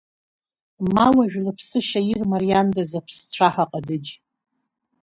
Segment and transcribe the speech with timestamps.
[0.93, 4.09] Ма уажә лыԥсышьа ирмариандаз аԥсцәаҳа ҟадыџь…